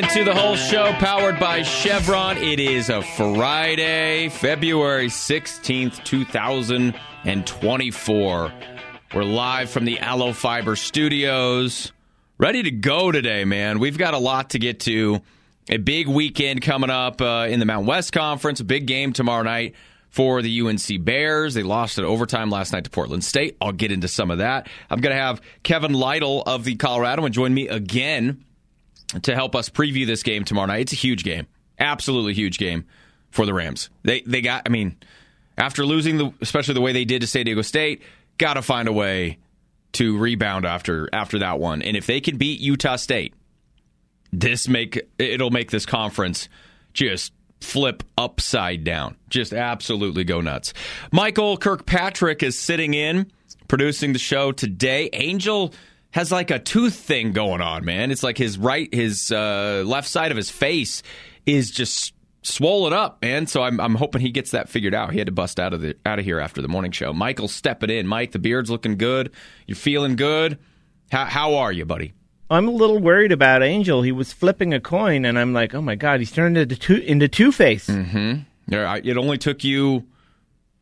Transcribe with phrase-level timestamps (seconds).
[0.00, 2.38] Into the Hull Show powered by Chevron.
[2.38, 8.52] It is a Friday, February 16th, 2024.
[9.14, 11.92] We're live from the Allo Fiber Studios.
[12.38, 13.78] Ready to go today, man.
[13.78, 15.20] We've got a lot to get to.
[15.68, 19.42] A big weekend coming up uh, in the Mountain West Conference, a big game tomorrow
[19.42, 19.74] night
[20.08, 21.52] for the UNC Bears.
[21.52, 23.58] They lost at overtime last night to Portland State.
[23.60, 24.66] I'll get into some of that.
[24.88, 28.46] I'm going to have Kevin Lytle of the Coloradoan join me again
[29.22, 30.80] to help us preview this game tomorrow night.
[30.80, 31.46] It's a huge game,
[31.78, 32.84] absolutely huge game
[33.30, 33.90] for the Rams.
[34.02, 34.96] They they got, I mean,
[35.56, 38.02] after losing the, especially the way they did to San Diego State,
[38.38, 39.38] got to find a way
[39.92, 41.82] to rebound after after that one.
[41.82, 43.34] And if they can beat Utah State,
[44.32, 46.48] this make it'll make this conference
[46.92, 49.16] just flip upside down.
[49.28, 50.72] Just absolutely go nuts.
[51.12, 53.30] Michael Kirkpatrick is sitting in
[53.68, 55.10] producing the show today.
[55.12, 55.72] Angel
[56.12, 58.10] has like a tooth thing going on, man.
[58.10, 61.02] It's like his right, his uh, left side of his face
[61.46, 63.46] is just swollen up, man.
[63.46, 65.12] So I'm, I'm hoping he gets that figured out.
[65.12, 67.12] He had to bust out of the out of here after the morning show.
[67.12, 68.06] Michael's stepping in.
[68.06, 69.30] Mike, the beard's looking good.
[69.66, 70.58] You're feeling good.
[71.10, 72.12] How how are you, buddy?
[72.48, 74.02] I'm a little worried about Angel.
[74.02, 76.96] He was flipping a coin, and I'm like, oh my god, he's turned into two
[76.96, 77.86] into Two Face.
[77.86, 78.40] Mm-hmm.
[78.72, 80.06] It only took you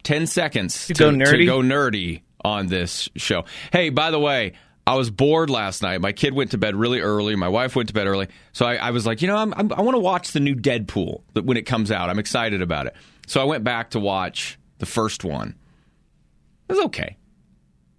[0.03, 1.39] ten seconds to, to, go nerdy.
[1.39, 3.45] To go nerdy on this show.
[3.73, 4.55] Hey, by the way,
[4.89, 6.01] I was bored last night.
[6.01, 7.37] My kid went to bed really early.
[7.37, 8.27] My wife went to bed early.
[8.55, 10.55] So I, I was like, you know, I'm, I'm, i want to watch the new
[10.55, 12.09] Deadpool when it comes out.
[12.09, 12.97] I'm excited about it.
[13.27, 15.57] So I went back to watch the first one.
[16.71, 17.19] It was okay.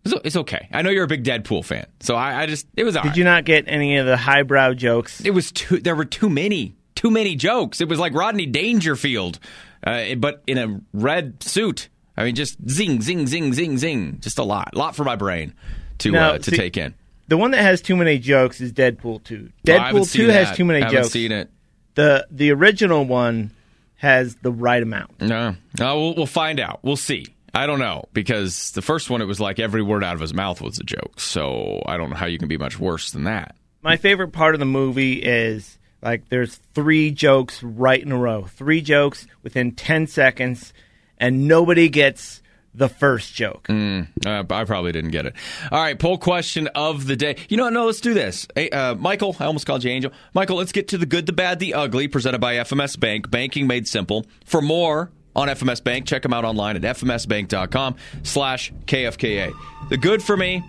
[0.03, 0.67] It's okay.
[0.71, 2.95] I know you're a big Deadpool fan, so I, I just it was.
[2.95, 3.17] Did right.
[3.17, 5.21] you not get any of the highbrow jokes?
[5.23, 5.79] It was too.
[5.79, 6.75] There were too many.
[6.95, 7.81] Too many jokes.
[7.81, 9.37] It was like Rodney Dangerfield,
[9.85, 11.89] uh, but in a red suit.
[12.17, 14.19] I mean, just zing, zing, zing, zing, zing.
[14.21, 15.53] Just a lot, a lot for my brain
[15.99, 16.93] to uh, to see, take in.
[17.27, 19.51] The one that has too many jokes is Deadpool two.
[19.65, 20.93] Deadpool two has too many jokes.
[20.93, 21.11] I jokes.
[21.11, 21.49] Seen it.
[21.95, 23.51] The the original one
[23.95, 25.21] has the right amount.
[25.21, 26.79] No, no, we'll, we'll find out.
[26.81, 27.27] We'll see.
[27.53, 30.33] I don't know because the first one it was like every word out of his
[30.33, 31.19] mouth was a joke.
[31.19, 33.55] So I don't know how you can be much worse than that.
[33.81, 38.43] My favorite part of the movie is like there's three jokes right in a row,
[38.43, 40.73] three jokes within ten seconds,
[41.17, 42.41] and nobody gets
[42.79, 43.67] the first joke.
[43.67, 45.35] Mm, uh, I probably didn't get it.
[45.71, 47.35] All right, poll question of the day.
[47.47, 47.73] You know what?
[47.73, 48.47] No, let's do this.
[48.55, 50.11] Hey, uh, Michael, I almost called you Angel.
[50.33, 53.29] Michael, let's get to the good, the bad, the ugly, presented by FMS Bank.
[53.29, 54.25] Banking made simple.
[54.45, 56.05] For more on FMS Bank.
[56.05, 59.53] Check them out online at fmsbank.com slash KFKA.
[59.89, 60.63] The good for me,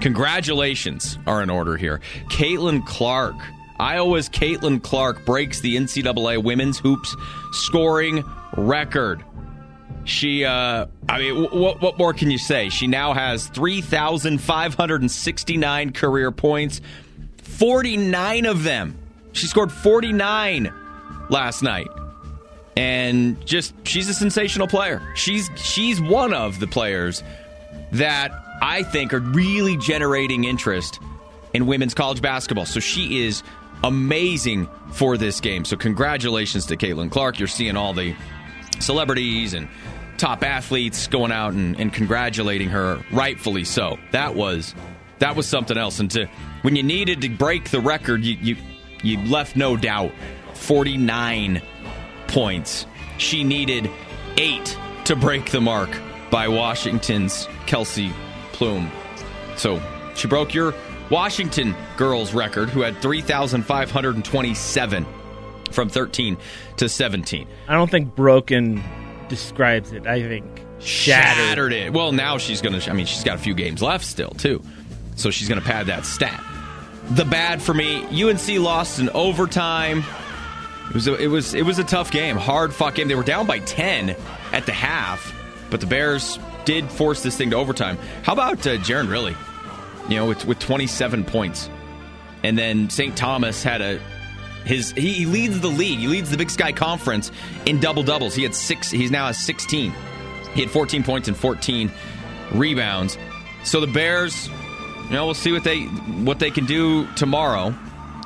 [0.00, 2.00] congratulations are in order here.
[2.28, 3.36] Caitlin Clark.
[3.78, 7.14] Iowa's Caitlin Clark breaks the NCAA women's hoops
[7.52, 8.24] scoring
[8.56, 9.22] record.
[10.06, 12.68] She, uh, I mean, what, what more can you say?
[12.68, 16.80] She now has 3,569 career points,
[17.42, 18.96] 49 of them.
[19.32, 20.72] She scored 49
[21.28, 21.88] last night
[22.76, 25.02] and just she's a sensational player.
[25.14, 27.22] She's she's one of the players
[27.92, 31.00] that I think are really generating interest
[31.54, 32.66] in women's college basketball.
[32.66, 33.42] So she is
[33.82, 35.64] amazing for this game.
[35.64, 37.38] So congratulations to Caitlin Clark.
[37.38, 38.14] You're seeing all the
[38.80, 39.68] celebrities and
[40.18, 43.98] top athletes going out and, and congratulating her, rightfully so.
[44.12, 44.74] That was
[45.18, 46.00] that was something else.
[46.00, 46.26] And to
[46.62, 48.56] when you needed to break the record, you you,
[49.02, 50.12] you left no doubt.
[50.54, 51.60] 49
[52.28, 52.86] points.
[53.18, 53.90] She needed
[54.36, 55.90] eight to break the mark
[56.30, 58.10] by Washington's Kelsey
[58.52, 58.90] Plum.
[59.56, 59.82] So
[60.14, 60.74] she broke your
[61.10, 65.06] Washington girls record, who had 3,527
[65.72, 66.36] from 13
[66.78, 67.46] to 17.
[67.68, 68.82] I don't think broken
[69.28, 70.06] describes it.
[70.06, 70.44] I think
[70.78, 71.92] shattered, shattered it.
[71.92, 74.62] Well, now she's going to, I mean, she's got a few games left still, too.
[75.16, 76.42] So she's going to pad that stat.
[77.10, 80.04] The bad for me, UNC lost in overtime.
[80.88, 83.08] It was a, it was it was a tough game, hard fought game.
[83.08, 84.16] They were down by ten
[84.52, 85.34] at the half,
[85.70, 87.98] but the Bears did force this thing to overtime.
[88.22, 89.36] How about uh, Jaron Riley?
[90.08, 91.68] You know, with, with 27 points,
[92.44, 93.16] and then St.
[93.16, 94.00] Thomas had a
[94.66, 96.00] his he, he, leads the league.
[96.00, 97.30] He leads the Big Sky Conference
[97.66, 98.34] in double doubles.
[98.34, 98.90] He had six.
[98.90, 99.94] He's now has 16.
[100.54, 101.90] He had 14 points and 14
[102.52, 103.16] rebounds.
[103.62, 107.74] So the Bears, you know, we'll see what they what they can do tomorrow.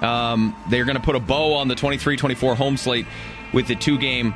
[0.01, 3.07] Um, they're going to put a bow on the 23-24 home slate
[3.53, 4.33] with the two-game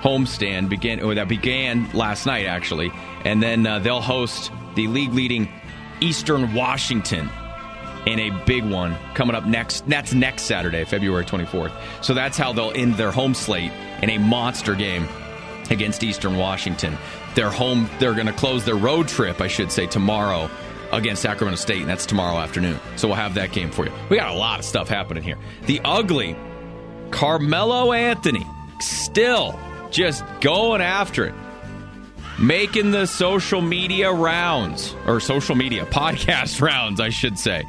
[0.00, 2.90] homestand begin or that began last night actually,
[3.24, 5.48] and then uh, they'll host the league-leading
[6.00, 7.30] Eastern Washington
[8.06, 9.86] in a big one coming up next.
[9.88, 11.72] That's next Saturday, February 24th.
[12.02, 13.72] So that's how they'll end their home slate
[14.02, 15.08] in a monster game
[15.70, 16.96] against Eastern Washington.
[17.34, 20.50] Their home, they're going to close their road trip, I should say, tomorrow
[20.92, 22.78] against Sacramento State, and that's tomorrow afternoon.
[22.96, 23.92] So we'll have that game for you.
[24.08, 25.38] We got a lot of stuff happening here.
[25.66, 26.36] The ugly
[27.10, 28.46] Carmelo Anthony
[28.80, 29.58] still
[29.90, 31.34] just going after it.
[32.38, 37.64] Making the social media rounds, or social media podcast rounds, I should say.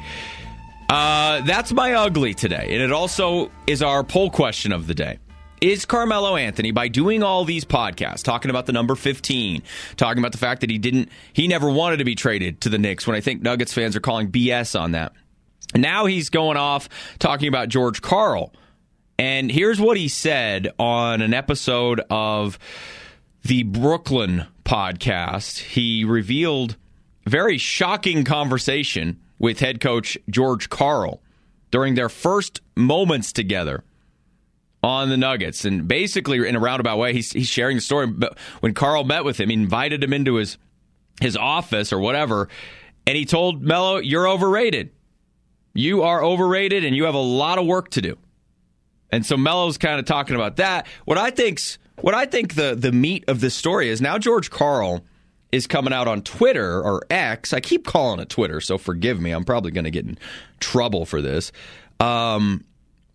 [0.88, 2.68] Uh, that's my ugly today.
[2.70, 5.18] And it also is our poll question of the day.
[5.60, 9.62] Is Carmelo Anthony, by doing all these podcasts, talking about the number 15,
[9.96, 12.78] talking about the fact that he didn't, he never wanted to be traded to the
[12.78, 15.12] Knicks when I think Nuggets fans are calling BS on that.
[15.74, 16.88] Now he's going off
[17.18, 18.52] talking about George Karl.
[19.18, 22.58] And here's what he said on an episode of
[23.42, 25.58] the Brooklyn podcast.
[25.58, 26.76] He revealed
[27.26, 31.20] very shocking conversation with head coach George Karl
[31.72, 33.82] during their first moments together
[34.80, 35.64] on the Nuggets.
[35.64, 38.06] And basically, in a roundabout way, he's, he's sharing the story.
[38.06, 40.56] But when Karl met with him, he invited him into his
[41.20, 42.48] his office or whatever,
[43.06, 44.90] and he told Melo, "You're overrated.
[45.74, 48.16] You are overrated, and you have a lot of work to do."
[49.10, 50.86] And so Melo's kind of talking about that.
[51.04, 54.50] What I think's what I think the the meat of this story is now George
[54.50, 55.04] Karl
[55.52, 57.52] is coming out on Twitter or X.
[57.52, 59.32] I keep calling it Twitter, so forgive me.
[59.32, 60.16] I'm probably going to get in
[60.60, 61.50] trouble for this.
[61.98, 62.64] Um,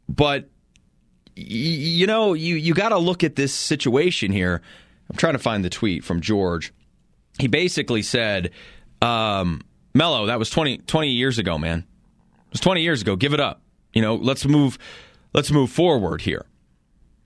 [0.09, 0.49] but
[1.37, 4.61] y- you know, you you got to look at this situation here.
[5.09, 6.73] I'm trying to find the tweet from George.
[7.39, 8.51] He basically said,
[9.01, 9.61] um,
[9.93, 11.79] "Melo, that was 20, 20 years ago, man.
[11.79, 13.15] It was 20 years ago.
[13.15, 13.61] Give it up.
[13.93, 14.77] You know, let's move,
[15.33, 16.45] let's move forward here."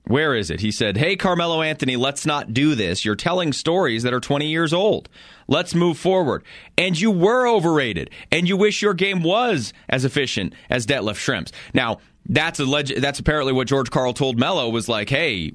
[0.09, 0.59] Where is it?
[0.59, 3.06] He said, Hey, Carmelo Anthony, let's not do this.
[3.06, 5.07] You're telling stories that are 20 years old.
[5.47, 6.44] Let's move forward.
[6.79, 11.51] And you were overrated, and you wish your game was as efficient as Detlef Schrempf's.
[11.75, 15.53] Now, that's alleged, that's apparently what George Karl told Melo was like, Hey,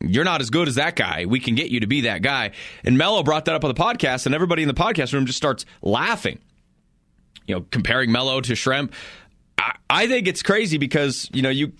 [0.00, 1.26] you're not as good as that guy.
[1.26, 2.50] We can get you to be that guy.
[2.82, 5.36] And Melo brought that up on the podcast, and everybody in the podcast room just
[5.36, 6.40] starts laughing.
[7.46, 8.90] You know, comparing Melo to Schrempf.
[9.58, 11.70] I, I think it's crazy because, you know, you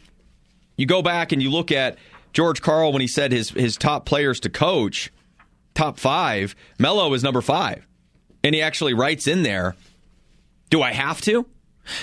[0.81, 1.99] you go back and you look at
[2.33, 5.13] George Karl when he said his his top players to coach,
[5.75, 7.87] top five, Melo is number five.
[8.43, 9.77] And he actually writes in there,
[10.71, 11.47] do I have to?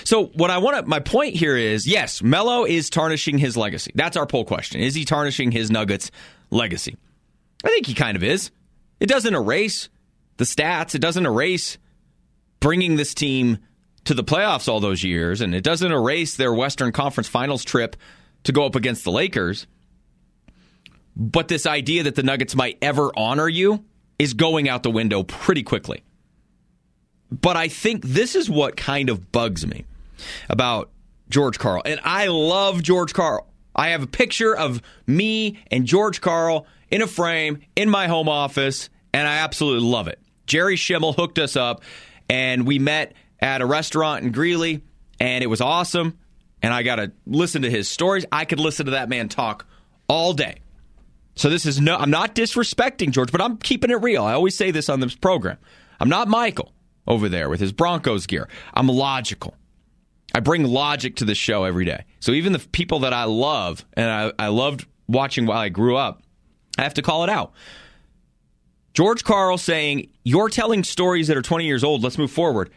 [0.03, 3.91] So what I want to my point here is yes, Melo is tarnishing his legacy.
[3.95, 4.79] That's our poll question.
[4.79, 6.11] Is he tarnishing his Nuggets
[6.51, 6.97] legacy?
[7.65, 8.51] I think he kind of is.
[8.99, 9.89] It doesn't erase
[10.37, 10.93] the stats.
[10.93, 11.79] It doesn't erase
[12.59, 13.57] bringing this team
[14.03, 17.95] to the playoffs all those years, and it doesn't erase their Western Conference Finals trip
[18.43, 19.67] to go up against the Lakers.
[21.15, 23.83] But this idea that the Nuggets might ever honor you
[24.19, 26.03] is going out the window pretty quickly.
[27.31, 29.85] But I think this is what kind of bugs me
[30.49, 30.91] about
[31.29, 31.81] George Karl.
[31.85, 33.47] And I love George Karl.
[33.75, 38.29] I have a picture of me and George Karl in a frame in my home
[38.29, 40.19] office, and I absolutely love it.
[40.45, 41.83] Jerry Schimmel hooked us up,
[42.29, 44.81] and we met at a restaurant in Greeley,
[45.19, 46.17] and it was awesome
[46.61, 48.25] and I got to listen to his stories.
[48.31, 49.65] I could listen to that man talk
[50.07, 50.59] all day.
[51.35, 54.23] So this is no, I'm not disrespecting George, but I'm keeping it real.
[54.23, 55.57] I always say this on this program.
[55.99, 56.71] I'm not Michael
[57.05, 58.49] over there with his Broncos gear.
[58.73, 59.55] I'm logical.
[60.33, 62.05] I bring logic to the show every day.
[62.19, 65.95] So even the people that I love and I, I loved watching while I grew
[65.95, 66.21] up,
[66.77, 67.53] I have to call it out.
[68.93, 72.03] George Karl saying, You're telling stories that are 20 years old.
[72.03, 72.71] Let's move forward.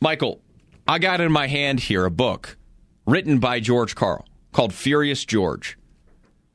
[0.00, 0.40] Michael,
[0.88, 2.56] I got in my hand here a book
[3.06, 5.78] written by George Karl called Furious George,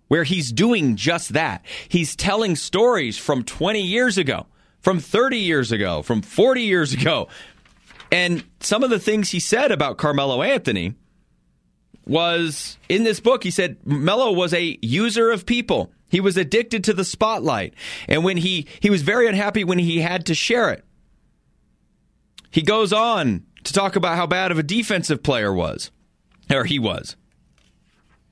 [0.08, 1.66] where he's doing just that.
[1.90, 4.46] He's telling stories from 20 years ago,
[4.80, 7.28] from 30 years ago, from 40 years ago.
[8.12, 10.96] And some of the things he said about Carmelo Anthony
[12.06, 13.44] was in this book.
[13.44, 15.92] He said Melo was a user of people.
[16.10, 17.74] He was addicted to the spotlight.
[18.08, 20.86] And when he he was very unhappy when he had to share it.
[22.50, 25.92] He goes on to talk about how bad of a defensive player was
[26.52, 27.16] or he was.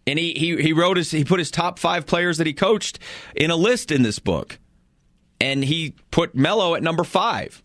[0.07, 2.99] And he, he, he wrote his, he put his top five players that he coached
[3.35, 4.59] in a list in this book.
[5.41, 7.61] And he put Melo at number five.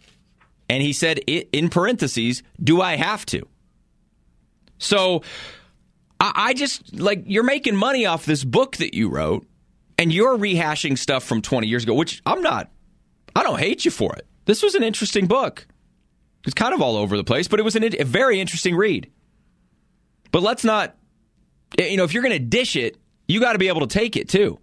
[0.69, 3.47] And he said, in parentheses, do I have to?
[4.79, 5.23] So
[6.19, 9.47] I, I just, like, you're making money off this book that you wrote,
[9.99, 12.71] and you're rehashing stuff from 20 years ago, which I'm not,
[13.37, 14.27] I don't hate you for it.
[14.47, 15.67] This was an interesting book.
[16.47, 19.11] It's kind of all over the place, but it was an, a very interesting read.
[20.33, 20.97] But let's not,
[21.79, 22.97] you know, if you're going to dish it,
[23.27, 24.59] you got to be able to take it too.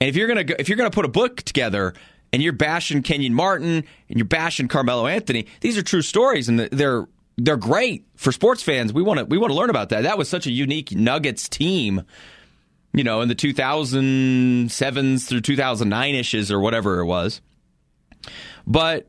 [0.00, 1.94] And if you're going to if you're going to put a book together
[2.32, 6.60] and you're bashing Kenyon Martin and you're bashing Carmelo Anthony, these are true stories and
[6.60, 7.06] they're
[7.36, 8.92] they're great for sports fans.
[8.92, 10.02] We want to we want to learn about that.
[10.02, 12.02] That was such a unique Nuggets team,
[12.92, 17.40] you know, in the 2007s through 2009 ishes or whatever it was.
[18.66, 19.08] But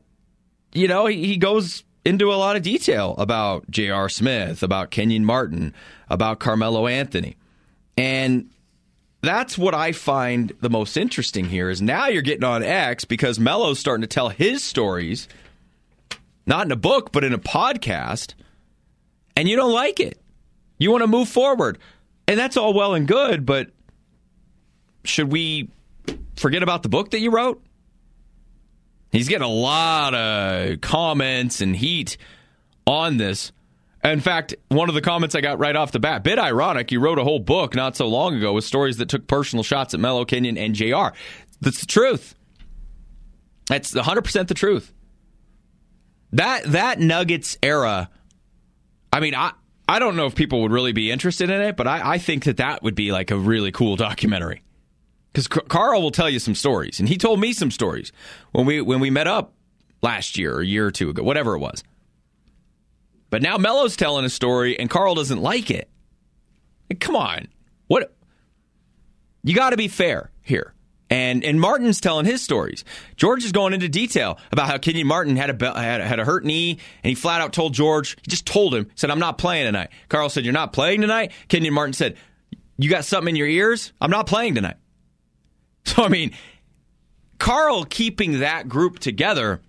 [0.72, 4.08] you know, he, he goes into a lot of detail about J.R.
[4.08, 5.74] Smith, about Kenyon Martin,
[6.08, 7.36] about Carmelo Anthony.
[7.96, 8.50] And
[9.22, 13.38] that's what I find the most interesting here is now you're getting on X because
[13.38, 15.28] Melo's starting to tell his stories,
[16.46, 18.34] not in a book, but in a podcast,
[19.36, 20.18] and you don't like it.
[20.78, 21.78] You want to move forward.
[22.26, 23.68] And that's all well and good, but
[25.04, 25.68] should we
[26.36, 27.62] forget about the book that you wrote?
[29.12, 32.16] He's getting a lot of comments and heat
[32.86, 33.52] on this.
[34.02, 37.00] In fact, one of the comments I got right off the bat, bit ironic, you
[37.00, 40.00] wrote a whole book not so long ago with stories that took personal shots at
[40.00, 41.08] Melo Kenyon and JR.
[41.60, 42.34] That's the truth.
[43.68, 44.92] That's 100% the truth.
[46.32, 48.08] That that Nuggets era,
[49.12, 49.52] I mean, I,
[49.88, 52.44] I don't know if people would really be interested in it, but I, I think
[52.44, 54.62] that that would be like a really cool documentary.
[55.32, 58.12] Because Karl will tell you some stories, and he told me some stories
[58.52, 59.54] when we when we met up
[60.02, 61.84] last year or a year or two ago, whatever it was.
[63.28, 65.88] But now Melo's telling a story, and Karl doesn't like it.
[66.98, 67.46] come on,
[67.86, 68.12] what?
[69.44, 70.74] You got to be fair here.
[71.08, 72.84] And and Martin's telling his stories.
[73.16, 76.44] George is going into detail about how Kenyon Martin had a had, had a hurt
[76.44, 78.16] knee, and he flat out told George.
[78.22, 81.32] He just told him, said, "I'm not playing tonight." Karl said, "You're not playing tonight."
[81.48, 82.16] Kenyon Martin said,
[82.78, 83.92] "You got something in your ears?
[84.00, 84.76] I'm not playing tonight."
[85.86, 86.32] So, I mean,
[87.38, 89.60] Karl keeping that group together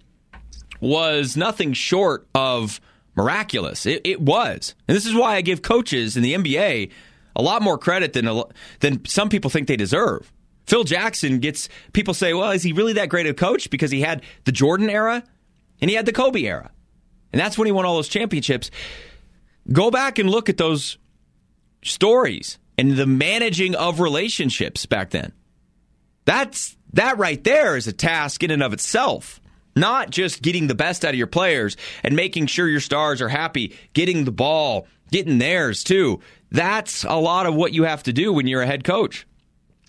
[0.81, 2.81] was nothing short of
[3.15, 3.85] miraculous.
[3.85, 4.75] It, it, was.
[4.87, 6.91] And this is why I give coaches in the NBA
[7.35, 8.43] a lot more credit than,
[8.81, 10.31] than some people think they deserve.
[10.67, 13.69] Phil Jackson gets, people say, well, is he really that great a coach?
[13.69, 15.23] Because he had the Jordan era
[15.79, 16.71] and he had the Kobe era.
[17.31, 18.69] And that's when he won all those championships.
[19.71, 20.97] Go back and look at those
[21.83, 25.31] stories and the managing of relationships back then.
[26.25, 29.39] That's that right there is a task in and of itself.
[29.75, 33.29] Not just getting the best out of your players and making sure your stars are
[33.29, 36.19] happy, getting the ball, getting theirs too.
[36.51, 39.25] That's a lot of what you have to do when you're a head coach.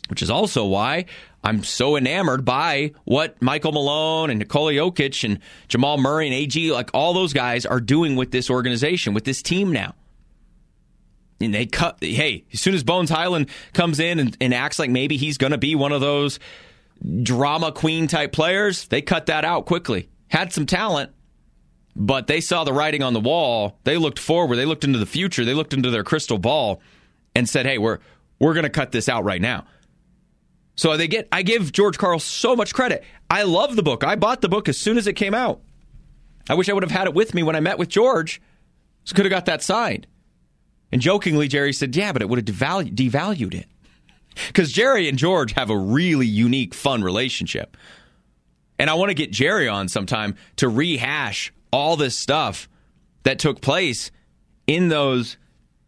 [0.08, 1.06] Which is also why
[1.42, 6.70] I'm so enamored by what Michael Malone and Nikola Jokic and Jamal Murray and AG,
[6.72, 9.94] like all those guys, are doing with this organization, with this team now
[11.42, 11.98] and they cut.
[12.00, 15.52] Hey, as soon as Bones Hyland comes in and, and acts like maybe he's going
[15.52, 16.38] to be one of those
[17.22, 20.08] drama queen type players, they cut that out quickly.
[20.28, 21.10] Had some talent,
[21.94, 23.78] but they saw the writing on the wall.
[23.84, 24.56] They looked forward.
[24.56, 25.44] They looked into the future.
[25.44, 26.80] They looked into their crystal ball
[27.34, 27.98] and said, "Hey, we're
[28.38, 29.66] we're going to cut this out right now."
[30.74, 31.28] So they get.
[31.30, 33.04] I give George Karl so much credit.
[33.28, 34.04] I love the book.
[34.04, 35.60] I bought the book as soon as it came out.
[36.48, 38.40] I wish I would have had it with me when I met with George.
[39.04, 40.06] So could have got that signed.
[40.92, 43.66] And jokingly, Jerry said, Yeah, but it would have devalu- devalued it.
[44.46, 47.76] Because Jerry and George have a really unique, fun relationship.
[48.78, 52.68] And I want to get Jerry on sometime to rehash all this stuff
[53.24, 54.10] that took place
[54.66, 55.36] in those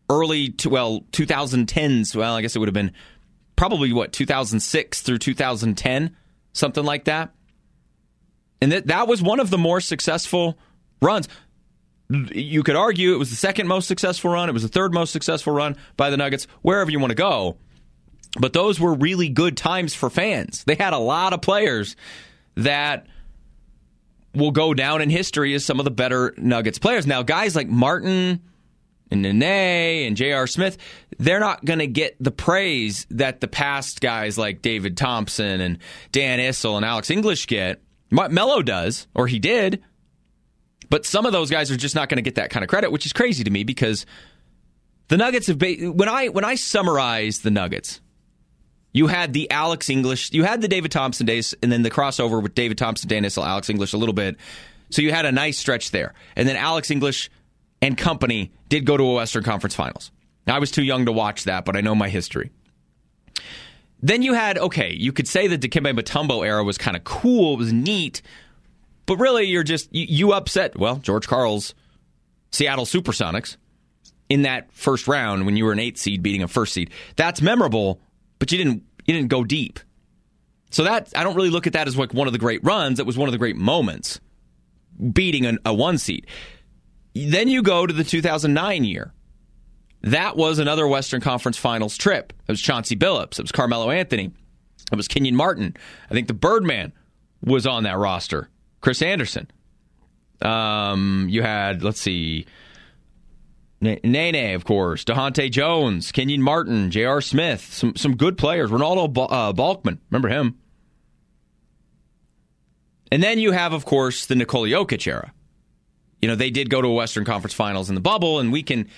[0.09, 2.15] early, well, 2010s.
[2.15, 2.93] Well, I guess it would have been
[3.57, 6.17] probably what, 2006 through 2010,
[6.53, 7.35] something like that.
[8.61, 10.59] And that, that was one of the more successful
[11.03, 11.29] runs
[12.11, 15.13] you could argue it was the second most successful run, it was the third most
[15.13, 17.57] successful run by the Nuggets, wherever you want to go.
[18.39, 20.65] But those were really good times for fans.
[20.65, 21.97] They had a lot of players
[22.57, 23.07] that
[24.35, 27.07] will go down in history as some of the better Nuggets players.
[27.07, 28.43] Now, guys like Martin
[29.11, 30.47] and Nene and J.R.
[30.47, 30.79] Smith,
[31.19, 35.79] they're not going to get the praise that the past guys like David Thompson and
[36.11, 37.81] Dan Issel and Alex English get.
[38.11, 39.83] Melo does, or he did.
[40.91, 42.93] But some of those guys are just not going to get that kind of credit,
[42.93, 44.07] which is crazy to me because
[45.09, 48.01] the Nuggets have been, when I when I summarize the Nuggets,
[48.93, 52.43] you had the Alex English, you had the David Thompson days, and then the crossover
[52.43, 54.37] with David Thompson, Dan Issel, Alex English a little bit.
[54.91, 57.31] So you had a nice stretch there, and then Alex English
[57.83, 60.11] and company did go to a Western Conference Finals.
[60.47, 62.51] Now, I was too young to watch that, but I know my history.
[64.01, 67.55] Then you had okay, you could say the Dikembe Mutombo era was kind of cool,
[67.55, 68.23] it was neat,
[69.07, 70.79] but really, you're just you, you upset.
[70.79, 71.75] Well, George Karl's
[72.51, 73.57] Seattle Supersonics
[74.29, 76.91] in that first round when you were an eight seed beating a first seed.
[77.17, 78.01] That's memorable,
[78.39, 79.81] but you didn't you didn't go deep.
[80.71, 82.99] So that I don't really look at that as like one of the great runs.
[82.99, 84.21] It was one of the great moments,
[85.13, 86.27] beating an, a one seed.
[87.15, 89.13] Then you go to the 2009 year.
[90.03, 92.33] That was another Western Conference Finals trip.
[92.47, 93.39] It was Chauncey Billups.
[93.39, 94.33] It was Carmelo Anthony.
[94.93, 95.77] It was Kenyon Martin.
[96.11, 96.93] I think the Birdman
[97.43, 98.51] was on that roster.
[98.85, 99.51] Chris Andersen.
[100.43, 102.45] Um, you had, let's see,
[103.81, 107.23] Nene, of course, Dahntay Jones, Kenyon Martin, J.R.
[107.23, 108.71] Smith, some some good players.
[108.71, 110.59] Renaldo uh, Balkman, remember him?
[113.11, 115.33] And then you have, of course, the Nikola Jokic era.
[116.21, 118.63] You know, they did go to a Western Conference Finals in the bubble, and we
[118.63, 118.89] can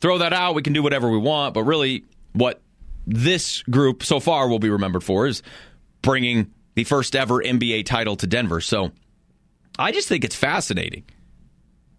[0.00, 0.56] throw that out.
[0.56, 1.54] We can do whatever we want.
[1.54, 2.60] But really, what
[3.06, 5.44] this group so far will be remembered for is
[6.02, 8.60] bringing the first ever NBA title to Denver.
[8.60, 8.90] So
[9.78, 11.04] I just think it's fascinating.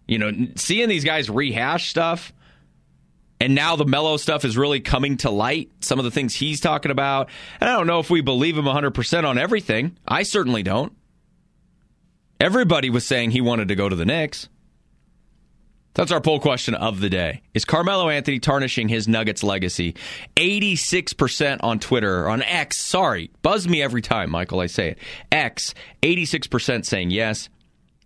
[0.06, 2.32] You know, seeing these guys rehash stuff.
[3.40, 5.70] And now the Melo stuff is really coming to light.
[5.80, 7.28] Some of the things he's talking about.
[7.60, 9.96] And I don't know if we believe him 100% on everything.
[10.06, 10.92] I certainly don't.
[12.40, 14.48] Everybody was saying he wanted to go to the Knicks.
[15.94, 17.42] That's our poll question of the day.
[17.54, 19.96] Is Carmelo Anthony tarnishing his Nuggets legacy?
[20.36, 23.32] 86% on Twitter, on X, sorry.
[23.42, 24.98] Buzz me every time, Michael, I say it.
[25.32, 27.48] X, 86% saying yes,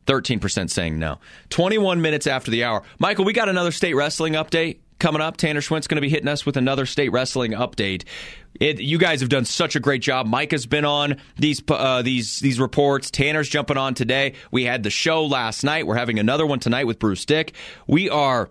[0.06, 1.18] 13% saying no.
[1.50, 2.82] 21 minutes after the hour.
[2.98, 5.36] Michael, we got another state wrestling update coming up.
[5.36, 8.04] Tanner Schwint's going to be hitting us with another state wrestling update.
[8.60, 10.26] It, you guys have done such a great job.
[10.26, 13.10] Mike has been on these uh, these these reports.
[13.10, 14.34] Tanner's jumping on today.
[14.50, 15.86] We had the show last night.
[15.86, 17.54] We're having another one tonight with Bruce Dick.
[17.86, 18.50] We are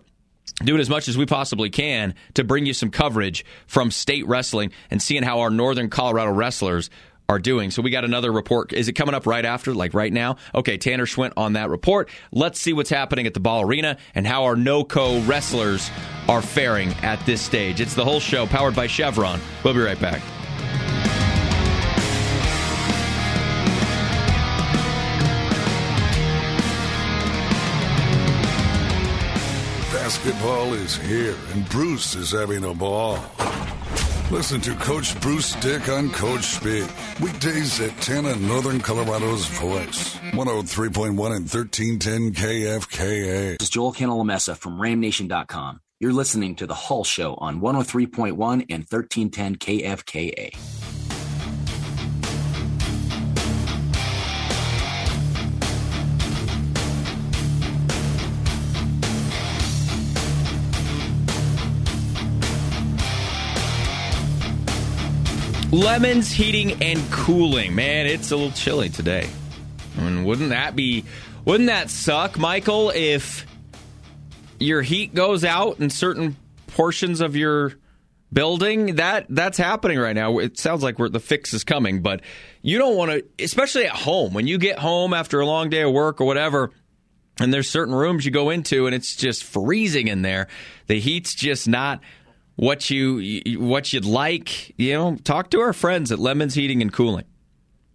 [0.64, 4.72] doing as much as we possibly can to bring you some coverage from state wrestling
[4.90, 6.90] and seeing how our Northern Colorado wrestlers
[7.32, 7.70] are doing.
[7.70, 8.72] So we got another report.
[8.72, 10.36] Is it coming up right after, like right now?
[10.54, 12.10] Okay, Tanner Schwint on that report.
[12.30, 15.90] Let's see what's happening at the Ball Arena and how our NOCO wrestlers
[16.28, 17.80] are faring at this stage.
[17.80, 19.40] It's the Hull Show powered by Chevron.
[19.64, 20.22] We'll be right back.
[29.90, 33.16] Basketball is here, and Bruce is having a ball.
[34.32, 36.88] Listen to Coach Bruce Dick on Coach Speak.
[37.20, 40.16] Weekdays at 10 on Northern Colorado's Voice.
[40.32, 43.58] 103.1 and 1310 KFKA.
[43.58, 45.80] This is Joel Cantalamessa from RamNation.com.
[46.00, 51.01] You're listening to The Hull Show on 103.1 and 1310 KFKA.
[65.72, 67.74] Lemons heating and cooling.
[67.74, 69.26] Man, it's a little chilly today.
[69.96, 71.06] I mean, wouldn't that be
[71.46, 73.46] wouldn't that suck, Michael, if
[74.58, 77.72] your heat goes out in certain portions of your
[78.30, 78.96] building?
[78.96, 80.40] That that's happening right now.
[80.40, 82.20] It sounds like the fix is coming, but
[82.60, 84.34] you don't want to especially at home.
[84.34, 86.70] When you get home after a long day of work or whatever,
[87.40, 90.48] and there's certain rooms you go into and it's just freezing in there.
[90.86, 92.02] The heat's just not
[92.56, 96.92] what you what you'd like, you know, talk to our friends at Lemons Heating and
[96.92, 97.24] Cooling.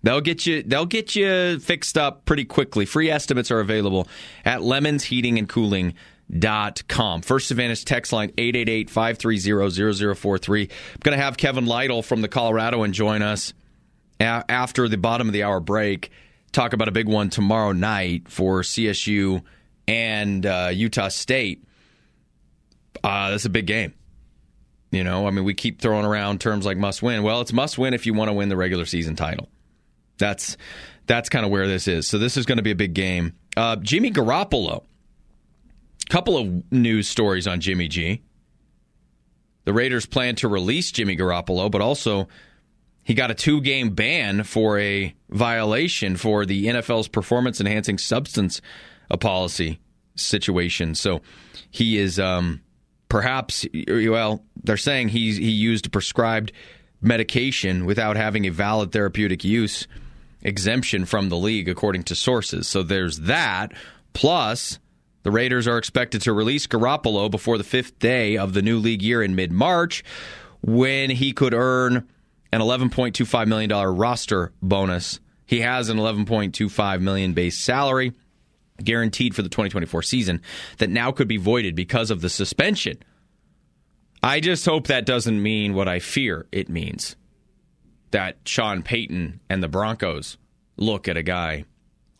[0.03, 2.85] They'll get you they'll get you fixed up pretty quickly.
[2.85, 4.07] Free estimates are available
[4.45, 5.93] at Lemons Heating and Cooling.
[6.29, 7.21] Dot com.
[7.21, 10.61] First Advantage text line 888-530-0043.
[10.63, 10.67] I'm
[11.01, 13.53] going to have Kevin Lytle from the Coloradoan join us
[14.19, 16.11] after the bottom of the hour break.
[16.51, 19.41] Talk about a big one tomorrow night for CSU
[19.87, 21.63] and uh, Utah State.
[23.01, 23.93] Uh, that's a big game.
[24.91, 27.23] You know, I mean, we keep throwing around terms like must win.
[27.23, 29.49] Well, it's must win if you want to win the regular season title.
[30.17, 30.57] That's
[31.07, 32.07] that's kind of where this is.
[32.07, 33.33] So this is going to be a big game.
[33.55, 34.83] Uh, Jimmy Garoppolo.
[36.09, 38.21] Couple of news stories on Jimmy G.
[39.65, 42.29] The Raiders plan to release Jimmy Garoppolo, but also
[43.03, 48.61] he got a two game ban for a violation for the NFL's performance enhancing substance
[49.19, 49.81] policy
[50.15, 50.95] situation.
[50.95, 51.21] So
[51.69, 52.19] he is.
[52.19, 52.61] Um,
[53.09, 56.51] perhaps well they're saying he he used prescribed
[57.01, 59.87] medication without having a valid therapeutic use
[60.41, 62.67] exemption from the league according to sources.
[62.67, 63.73] So there's that.
[64.13, 64.79] Plus
[65.23, 69.01] the Raiders are expected to release Garoppolo before the 5th day of the new league
[69.01, 70.03] year in mid-March
[70.61, 72.07] when he could earn
[72.51, 75.19] an 11.25 million dollar roster bonus.
[75.45, 78.13] He has an 11.25 million base salary
[78.83, 80.41] guaranteed for the 2024 season
[80.77, 82.97] that now could be voided because of the suspension.
[84.23, 87.15] I just hope that doesn't mean what I fear it means.
[88.11, 90.37] That Sean Payton and the Broncos
[90.77, 91.65] look at a guy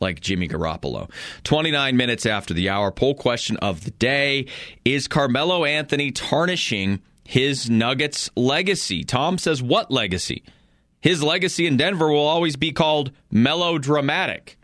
[0.00, 1.10] like Jimmy Garoppolo.
[1.44, 4.46] 29 minutes after the hour, poll question of the day
[4.84, 9.04] Is Carmelo Anthony tarnishing his Nuggets legacy?
[9.04, 10.44] Tom says, What legacy?
[11.00, 14.57] His legacy in Denver will always be called melodramatic.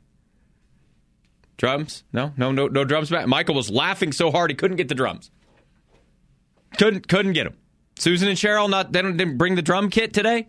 [1.56, 2.04] Drums?
[2.12, 3.26] No, no, no, no drums back.
[3.26, 5.30] Michael was laughing so hard he couldn't get the drums.
[6.78, 7.54] Couldn't, couldn't get them.
[7.96, 10.48] Susan and Cheryl not they didn't bring the drum kit today.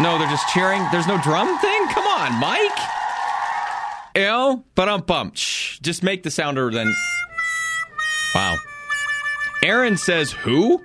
[0.00, 0.82] No, they're just cheering.
[0.90, 1.88] There's no drum thing.
[1.88, 2.78] Come on, Mike.
[4.16, 5.34] Know, but um bump.
[5.34, 6.94] Just make the sounder then.
[8.34, 8.56] Wow.
[9.62, 10.82] Aaron says who?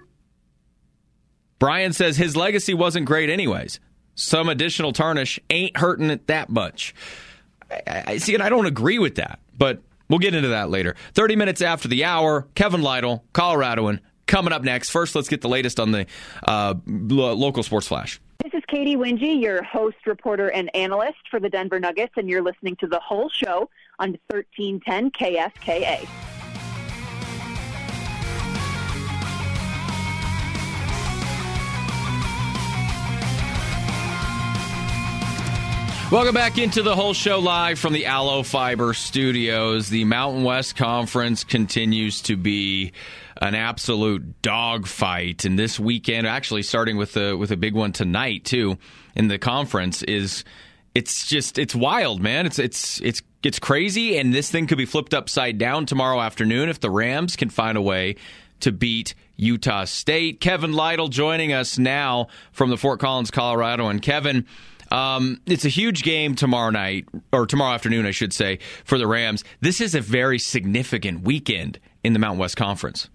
[1.59, 3.79] Brian says his legacy wasn't great anyways.
[4.15, 6.93] Some additional tarnish ain't hurting it that much.
[7.71, 10.95] I, I see, and I don't agree with that, but we'll get into that later.
[11.13, 14.89] 30 minutes after the hour, Kevin Lytle, Coloradoan, coming up next.
[14.89, 16.05] First, let's get the latest on the
[16.47, 18.19] uh, local sports flash.
[18.43, 22.43] This is Katy Winge, your host, reporter, and analyst for the Denver Nuggets, and you're
[22.43, 26.36] listening to the Hull Show on 1310 KFKA.
[36.09, 39.89] Welcome back into the Hull Show live from the Allo Fiber studios.
[39.89, 42.93] The Mountain West Conference continues to be
[43.41, 48.45] an absolute dogfight, and this weekend, actually starting with a with a big one tonight
[48.45, 48.77] too
[49.15, 50.45] in the conference, is
[50.95, 52.45] it's just it's wild, man.
[52.45, 56.69] It's it's it's it's crazy, and this thing could be flipped upside down tomorrow afternoon
[56.69, 58.15] if the Rams can find a way
[58.61, 60.39] to beat Utah State.
[60.39, 64.45] Kevin Lytle joining us now from the Fort Collins, Colorado, and Kevin.
[64.91, 69.07] Um, it's a huge game tomorrow night, or tomorrow afternoon, I should say, for the
[69.07, 69.43] Rams.
[69.61, 73.09] This is a very significant weekend in the Mountain West Conference.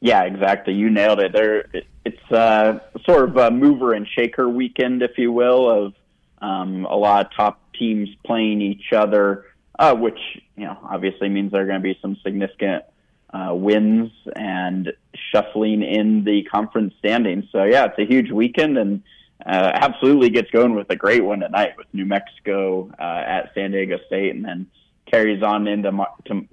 [0.00, 0.74] Yeah, exactly.
[0.74, 1.32] You nailed it.
[1.32, 1.66] There,
[2.04, 5.94] it's uh, sort of a mover and shaker weekend, if you will, of
[6.40, 9.46] um, a lot of top teams playing each other,
[9.78, 10.18] uh, which
[10.56, 12.84] you know obviously means there are going to be some significant
[13.32, 14.92] uh, wins and
[15.32, 17.44] shuffling in the conference standings.
[17.50, 19.02] So yeah, it's a huge weekend and
[19.46, 23.70] uh, absolutely gets going with a great one tonight with New Mexico uh, at San
[23.70, 24.66] Diego State, and then
[25.10, 25.92] carries on into
[26.26, 26.46] to,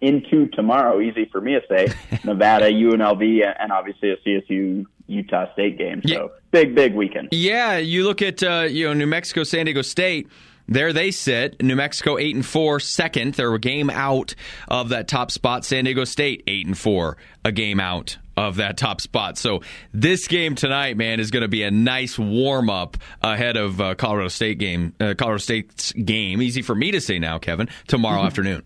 [0.00, 1.00] into tomorrow.
[1.00, 1.92] Easy for me to say,
[2.24, 6.02] Nevada, UNLV, and obviously a CSU Utah State game.
[6.04, 6.26] So yeah.
[6.50, 7.28] big, big weekend.
[7.30, 10.28] Yeah, you look at uh, you know New Mexico, San Diego State.
[10.66, 11.60] There they sit.
[11.62, 13.34] New Mexico eight and four, second.
[13.34, 14.34] They're a game out
[14.68, 15.64] of that top spot.
[15.64, 19.36] San Diego State eight and four, a game out of that top spot.
[19.38, 19.60] So
[19.92, 23.94] this game tonight, man, is going to be a nice warm up ahead of uh,
[23.94, 24.94] Colorado State game.
[24.98, 26.40] Uh, Colorado State's game.
[26.40, 27.68] Easy for me to say now, Kevin.
[27.86, 28.26] Tomorrow mm-hmm.
[28.26, 28.62] afternoon.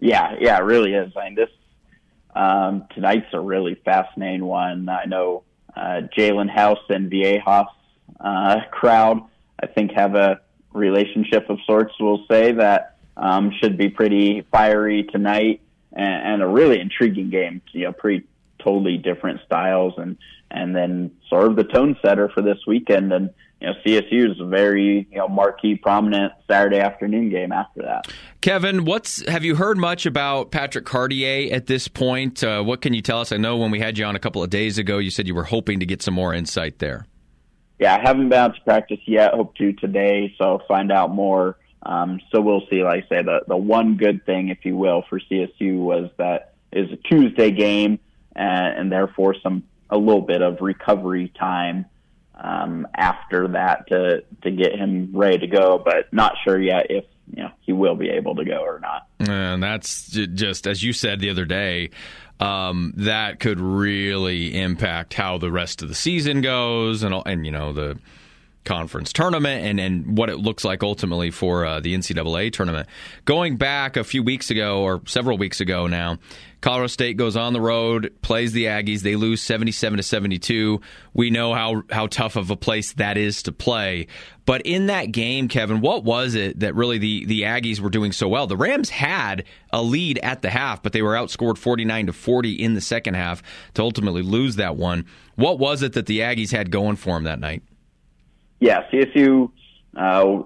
[0.00, 1.12] Yeah, yeah, it really is.
[1.16, 1.50] I mean, this
[2.34, 4.88] um, tonight's a really fascinating one.
[4.88, 5.44] I know
[5.76, 7.66] uh, Jaelen House and Viejas
[8.18, 9.22] uh, crowd,
[9.62, 10.40] I think, have a
[10.72, 15.60] relationship of sorts, we'll say, that um, should be pretty fiery tonight
[15.92, 17.60] and, and a really intriguing game.
[17.72, 18.26] You know, pretty
[18.62, 20.16] totally different styles and
[20.50, 24.40] and then sort of the tone setter for this weekend and you know CSU is
[24.40, 28.06] a very you know marquee prominent Saturday afternoon game after that.
[28.40, 32.42] Kevin, what's have you heard much about Patrick Cartier at this point?
[32.42, 33.32] Uh, what can you tell us?
[33.32, 35.34] I know when we had you on a couple of days ago, you said you
[35.34, 37.06] were hoping to get some more insight there
[37.80, 39.32] yeah, I haven't been out to practice yet.
[39.32, 41.56] Hope to today, so find out more.
[41.82, 42.84] Um, so we'll see.
[42.84, 46.54] Like I say, the the one good thing, if you will, for CSU was that
[46.72, 47.98] is a Tuesday game,
[48.40, 51.84] and, and therefore some a little bit of recovery time
[52.34, 55.80] um, after that to to get him ready to go.
[55.84, 59.06] But not sure yet if you know he will be able to go or not.
[59.18, 61.90] And that's just as you said the other day
[62.40, 67.52] um, that could really impact how the rest of the season goes, and and you
[67.52, 67.98] know the
[68.64, 72.88] conference tournament and, and what it looks like ultimately for uh, the NCAA tournament.
[73.24, 76.18] Going back a few weeks ago or several weeks ago now,
[76.60, 79.00] Colorado State goes on the road, plays the Aggies.
[79.00, 80.80] They lose 77 to 72.
[81.14, 84.08] We know how, how tough of a place that is to play.
[84.44, 88.12] But in that game, Kevin, what was it that really the, the Aggies were doing
[88.12, 88.46] so well?
[88.46, 92.52] The Rams had a lead at the half, but they were outscored 49 to 40
[92.52, 93.42] in the second half
[93.74, 95.06] to ultimately lose that one.
[95.36, 97.62] What was it that the Aggies had going for them that night?
[98.60, 99.50] Yeah, CSU
[99.96, 100.42] uh,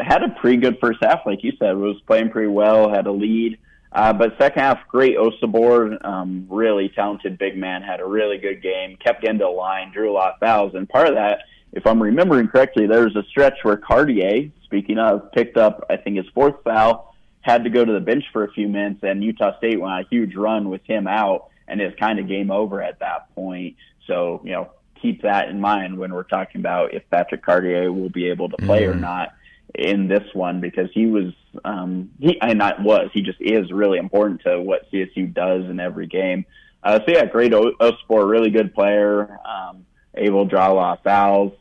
[0.00, 3.12] had a pretty good first half, like you said, was playing pretty well, had a
[3.12, 3.58] lead
[3.94, 8.60] uh, but second half, Great Osobor, um, really talented big man, had a really good
[8.60, 10.74] game, kept getting to the line, drew a lot of fouls.
[10.74, 11.42] And part of that,
[11.72, 15.96] if I'm remembering correctly, there was a stretch where Cartier, speaking of, picked up, I
[15.96, 19.22] think, his fourth foul, had to go to the bench for a few minutes, and
[19.22, 22.50] Utah State went on a huge run with him out, and it's kind of game
[22.50, 23.76] over at that point.
[24.08, 24.70] So, you know,
[25.04, 28.56] keep that in mind when we're talking about if Patrick Cartier will be able to
[28.56, 28.92] play mm-hmm.
[28.92, 29.34] or not
[29.74, 33.98] in this one because he was um he and not was he just is really
[33.98, 36.46] important to what CSU does in every game.
[36.82, 37.74] Uh, so yeah, great o-
[38.08, 41.52] really good player, um, able to draw a lot of fouls,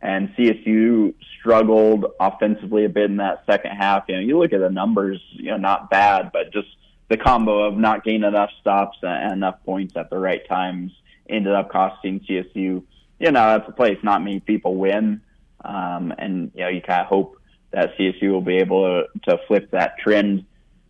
[0.00, 4.04] and CSU struggled offensively a bit in that second half.
[4.08, 6.68] You know, you look at the numbers, you know, not bad, but just
[7.08, 10.92] the combo of not getting enough stops and enough points at the right times
[11.28, 12.82] ended up costing CSU.
[13.22, 15.20] You know, that's a place not many people win,
[15.64, 19.38] um, and you know, you kind of hope that CSU will be able to, to
[19.46, 20.44] flip that trend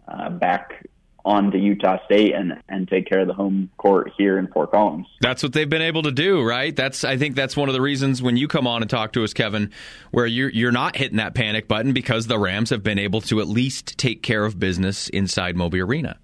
[0.09, 0.87] uh, back
[1.25, 4.71] on to Utah State and and take care of the home court here in Fort
[4.73, 5.07] Collins.
[5.21, 6.75] That's what they've been able to do, right?
[6.75, 9.25] That's I think that's one of the reasons when you come on and talk to
[9.25, 9.71] us, Kevin,
[10.11, 13.41] where you're you're not hitting that panic button because the Rams have been able to
[13.41, 16.19] at least take care of business inside Moby Arena.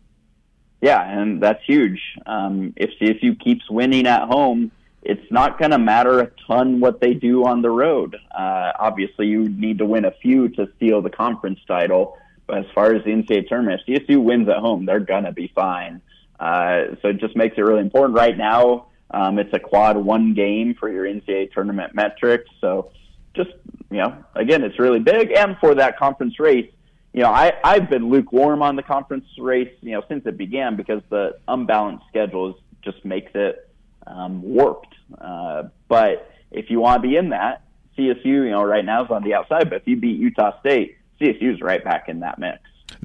[0.81, 2.01] Yeah, and that's huge.
[2.27, 4.71] Um, if CSU keeps winning at home,
[5.03, 8.17] it's not going to matter a ton what they do on the road.
[8.37, 12.17] Uh, obviously, you need to win a few to steal the conference title.
[12.47, 15.33] But as far as the NCAA tournament, if CSU wins at home, they're going to
[15.33, 16.01] be fine.
[16.41, 18.17] Uh, so it just makes it really important.
[18.17, 22.49] Right now, um, it's a quad one game for your NCAA tournament metrics.
[22.61, 22.91] So
[23.35, 23.51] just,
[23.91, 25.33] you know, again, it's really big.
[25.33, 26.71] And for that conference race,
[27.13, 30.77] you know, I, I've been lukewarm on the conference race, you know, since it began
[30.77, 33.68] because the unbalanced schedules just makes it
[34.09, 34.95] um, warped.
[35.21, 37.63] Uh, but if you want to be in that,
[37.97, 39.69] CSU, you know, right now is on the outside.
[39.71, 42.61] But if you beat Utah State, CSU is right back in that mix.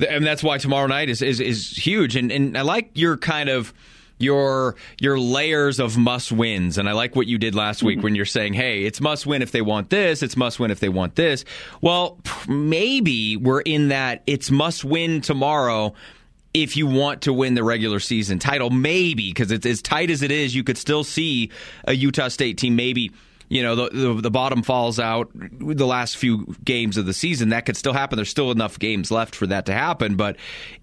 [0.08, 2.16] And that's why tomorrow night is is, is huge.
[2.16, 3.74] And and I like your kind of
[4.20, 8.04] your your layers of must wins and I like what you did last week mm-hmm.
[8.04, 10.80] when you're saying hey it's must win if they want this it's must win if
[10.80, 11.44] they want this
[11.82, 15.94] well maybe we're in that it's must win tomorrow
[16.54, 20.22] if you want to win the regular season title maybe because it's as tight as
[20.22, 21.52] it is you could still see
[21.86, 22.76] a Utah State team.
[22.76, 23.12] Maybe
[23.50, 27.50] you know the, the, the bottom falls out the last few games of the season.
[27.50, 28.18] That could still happen.
[28.18, 30.38] There's still enough games left for that to happen but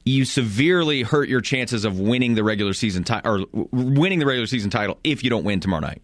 [0.04, 4.46] you severely hurt your chances of winning the regular season ti- or winning the regular
[4.46, 6.02] season title if you don't win tomorrow night.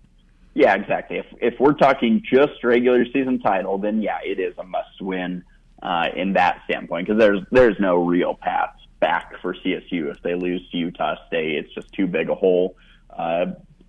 [0.55, 1.19] Yeah exactly.
[1.19, 5.45] If if we're talking just regular season title then yeah it is a must win
[5.83, 10.35] uh, in that standpoint because there's there's no real path back for CSU if they
[10.35, 12.77] lose to Utah State it's just too big a hole
[13.11, 13.47] uh,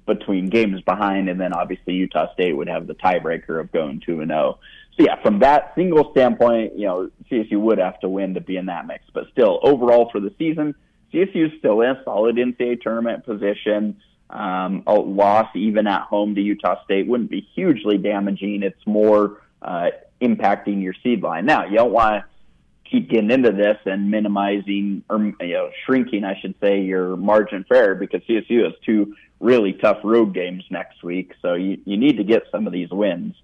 [0.08, 4.22] between games behind, and then obviously Utah State would have the tiebreaker of going two
[4.22, 4.58] and zero.
[4.58, 4.60] Oh.
[4.98, 8.58] So yeah, from that single standpoint, you know CSU would have to win to be
[8.58, 9.04] in that mix.
[9.14, 10.74] But still, overall for the season,
[11.14, 14.02] CSU is still in a solid NCAA tournament position.
[14.30, 18.64] Um, a loss even at home to Utah State wouldn't be hugely damaging.
[18.64, 19.90] It's more uh,
[20.22, 21.46] impacting your seed line.
[21.46, 22.26] Now you don't want to
[22.90, 27.66] keep getting into this and minimizing or you know shrinking, I should say, your margin
[27.72, 31.34] error because CSU has two really tough road games next week.
[31.42, 33.36] So you, you need to get some of these wins.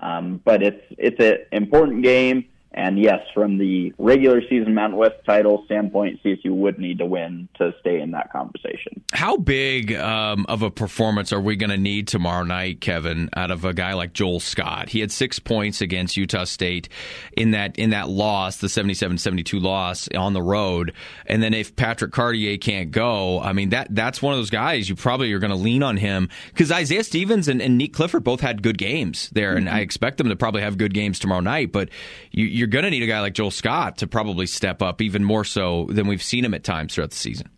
[0.00, 2.46] Um, but it's it's an important game.
[2.74, 7.48] And yes, from the regular season Mountain West title standpoint, CSU would need to win
[7.58, 9.02] to stay in that conversation.
[9.12, 13.52] How big um, of a performance are we going to need tomorrow night, Kevin, out
[13.52, 14.88] of a guy like Joel Scott?
[14.88, 16.88] He had six points against Utah State
[17.36, 20.92] in that in that loss, the 77-72 loss on the road.
[21.26, 24.88] And then if Patrick Cartier can't go, I mean that that's one of those guys
[24.88, 28.40] you probably are going to lean on him because Isaiah Stevens and, and Clifford both
[28.40, 29.58] had good games there, mm-hmm.
[29.58, 31.70] and I expect them to probably have good games tomorrow night.
[31.70, 31.90] But
[32.32, 35.24] you, you're going to need a guy like Joel Scott to probably step up even
[35.24, 37.48] more so than we've seen him at times throughout the season.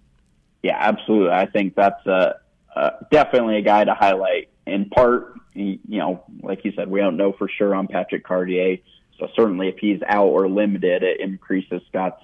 [0.63, 1.31] Yeah, absolutely.
[1.31, 2.37] I think that's a,
[2.75, 4.49] a definitely a guy to highlight.
[4.67, 8.79] In part, you know, like you said, we don't know for sure on Patrick Cartier.
[9.19, 12.23] So certainly, if he's out or limited, it increases Scott's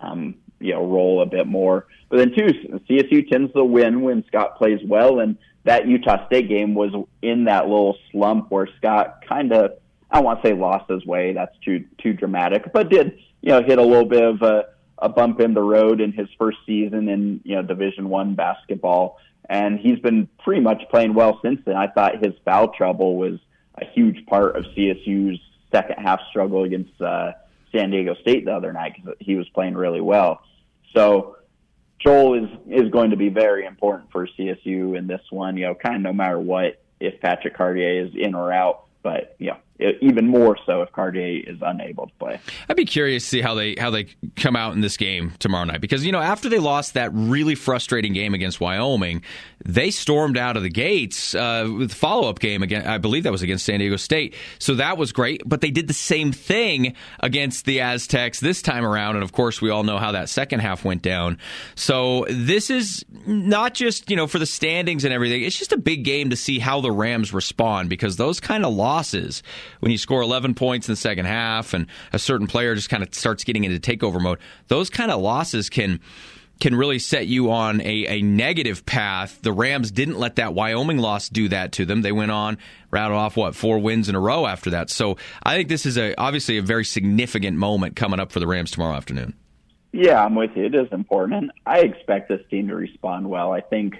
[0.00, 1.86] um, you know role a bit more.
[2.08, 6.48] But then too, CSU tends to win when Scott plays well, and that Utah State
[6.48, 9.72] game was in that little slump where Scott kind of
[10.10, 11.32] I to say lost his way.
[11.32, 14.66] That's too too dramatic, but did you know hit a little bit of a,
[14.98, 19.18] a bump in the road in his first season in you know Division One basketball,
[19.48, 21.76] and he's been pretty much playing well since then.
[21.76, 23.38] I thought his foul trouble was
[23.76, 25.40] a huge part of CSU's
[25.72, 27.32] second half struggle against uh,
[27.72, 30.42] San Diego State the other night because he was playing really well.
[30.94, 31.36] So
[32.00, 35.56] Joel is is going to be very important for CSU in this one.
[35.56, 38.86] You know, kind of no matter what, if Patrick Cartier is in or out.
[39.02, 39.56] But yeah,
[40.00, 42.40] even more so if Cartier is unable to play.
[42.68, 45.64] I'd be curious to see how they how they come out in this game tomorrow
[45.64, 49.22] night because you know after they lost that really frustrating game against Wyoming,
[49.64, 52.86] they stormed out of the gates uh, with the follow up game again.
[52.86, 55.42] I believe that was against San Diego State, so that was great.
[55.46, 59.60] But they did the same thing against the Aztecs this time around, and of course
[59.60, 61.38] we all know how that second half went down.
[61.74, 65.42] So this is not just you know for the standings and everything.
[65.42, 68.74] It's just a big game to see how the Rams respond because those kind of
[68.74, 69.42] losses
[69.78, 73.02] when you score 11 points in the second half and a certain player just kind
[73.02, 76.00] of starts getting into takeover mode, those kind of losses can
[76.60, 79.40] can really set you on a, a negative path.
[79.40, 82.02] The Rams didn't let that Wyoming loss do that to them.
[82.02, 82.58] They went on,
[82.90, 84.90] rattled off what four wins in a row after that.
[84.90, 88.46] So I think this is a obviously a very significant moment coming up for the
[88.46, 89.34] Rams tomorrow afternoon.
[89.92, 90.66] Yeah, I'm with you.
[90.66, 93.52] It is important, and I expect this team to respond well.
[93.52, 93.96] I think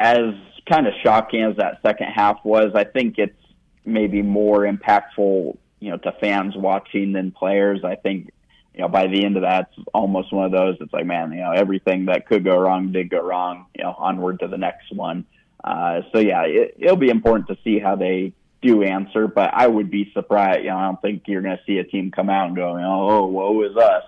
[0.00, 0.34] as
[0.68, 3.36] kind of shocking as that second half was, I think it's
[3.84, 7.84] maybe more impactful, you know, to fans watching than players.
[7.84, 8.30] I think
[8.74, 10.76] you know, by the end of that, it's almost one of those.
[10.80, 13.66] It's like, man, you know, everything that could go wrong did go wrong.
[13.74, 15.26] You know, onward to the next one.
[15.62, 19.66] Uh, so yeah, it, it'll be important to see how they do answer, but I
[19.66, 20.64] would be surprised.
[20.64, 22.76] You know, I don't think you're going to see a team come out and go,
[22.76, 24.04] "Oh, woe is us."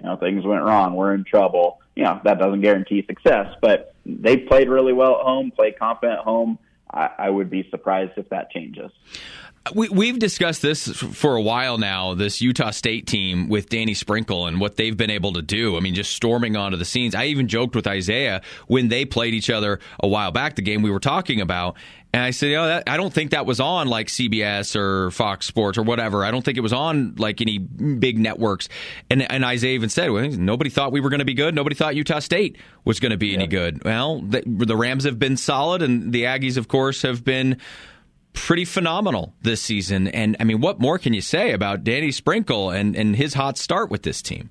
[0.00, 0.94] You know, things went wrong.
[0.94, 1.80] We're in trouble.
[1.94, 6.18] You know, that doesn't guarantee success, but they played really well at home, played confident
[6.18, 6.58] at home.
[6.92, 8.90] I, I would be surprised if that changes.
[9.74, 12.14] We, we've discussed this for a while now.
[12.14, 15.76] This Utah State team with Danny Sprinkle and what they've been able to do.
[15.76, 17.14] I mean, just storming onto the scenes.
[17.14, 20.56] I even joked with Isaiah when they played each other a while back.
[20.56, 21.76] The game we were talking about,
[22.12, 25.12] and I said, you know, that, I don't think that was on like CBS or
[25.12, 26.24] Fox Sports or whatever.
[26.24, 28.68] I don't think it was on like any big networks.
[29.08, 31.54] And, and Isaiah even said, well, nobody thought we were going to be good.
[31.54, 33.34] Nobody thought Utah State was going to be yeah.
[33.34, 33.84] any good.
[33.84, 37.58] Well, the, the Rams have been solid, and the Aggies, of course, have been
[38.32, 40.08] pretty phenomenal this season.
[40.08, 43.56] And I mean, what more can you say about Danny Sprinkle and, and his hot
[43.56, 44.50] start with this team?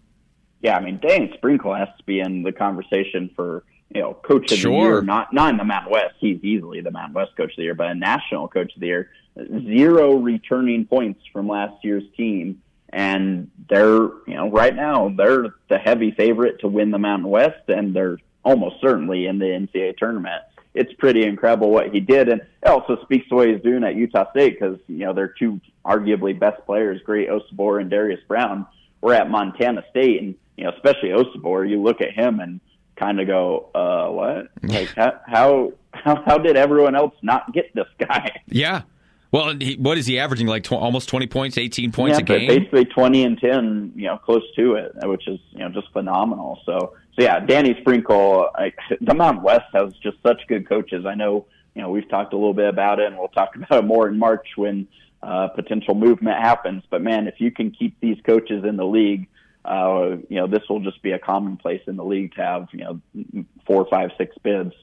[0.61, 4.51] Yeah, I mean, Danny Sprinkle has to be in the conversation for you know coach
[4.51, 4.71] of sure.
[4.71, 5.01] the year.
[5.01, 6.15] Not not in the Mountain West.
[6.19, 8.87] He's easily the Mountain West coach of the year, but a national coach of the
[8.87, 9.11] year.
[9.37, 12.61] Zero returning points from last year's team.
[12.91, 17.69] And they're, you know, right now they're the heavy favorite to win the Mountain West,
[17.69, 20.41] and they're almost certainly in the NCAA tournament
[20.73, 23.95] it's pretty incredible what he did, and it also speaks to what he's doing at
[23.95, 28.65] Utah State because you know they're two arguably best players, Great Osobor and Darius Brown.
[29.01, 32.59] We're at Montana State, and you know especially Osobor, you look at him and
[32.99, 34.49] kind of go, uh, what?
[34.63, 38.41] Like how how how did everyone else not get this guy?
[38.47, 38.83] Yeah.
[39.31, 40.47] Well, he, what is he averaging?
[40.47, 42.47] Like tw- almost twenty points, eighteen points yeah, a game.
[42.47, 46.59] Basically twenty and ten, you know, close to it, which is you know just phenomenal.
[46.65, 51.05] So so yeah, Danny Sprinkle, I, the Mountain West has just such good coaches.
[51.05, 53.83] I know, you know, we've talked a little bit about it, and we'll talk about
[53.83, 54.87] it more in March when
[55.21, 56.83] uh, potential movement happens.
[56.89, 59.27] But man, if you can keep these coaches in the league,
[59.69, 62.79] uh, you know, this will just be a commonplace in the league to have, you
[62.79, 64.73] know, four, five, six bids.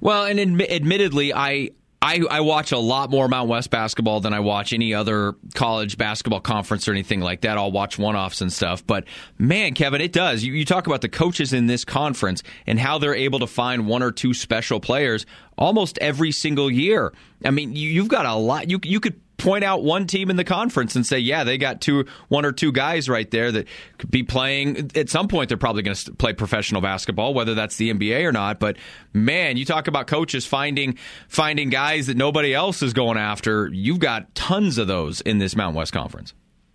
[0.00, 1.70] Well, and admi- admittedly, I
[2.02, 5.98] I, I, watch a lot more Mount West basketball than I watch any other college
[5.98, 7.58] basketball conference or anything like that.
[7.58, 8.86] I'll watch one offs and stuff.
[8.86, 9.04] But
[9.36, 10.42] man, Kevin, it does.
[10.42, 13.86] You, you, talk about the coaches in this conference and how they're able to find
[13.86, 15.26] one or two special players
[15.58, 17.12] almost every single year.
[17.44, 18.70] I mean, you, have got a lot.
[18.70, 21.80] You, you could point out one team in the conference and say, yeah, they got
[21.80, 23.66] two, one or two guys right there that
[23.98, 24.90] could be playing.
[24.94, 28.32] At some point, they're probably going to play professional basketball, whether that's the NBA or
[28.32, 28.60] not.
[28.60, 28.76] But
[29.12, 30.98] man, you talk about coaches finding
[31.28, 33.68] finding guys that nobody else is going after.
[33.72, 36.34] You've got tons of those in this Mountain West Conference.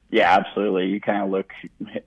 [0.09, 0.87] Yeah, absolutely.
[0.87, 1.51] You kind of look.